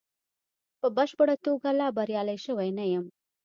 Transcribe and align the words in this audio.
په 0.79 0.87
بشپړه 0.97 1.35
توګه 1.45 1.69
لا 1.79 1.87
بریالی 1.97 2.37
شوی 2.45 2.69
نه 2.77 2.85
یم. 2.91 3.05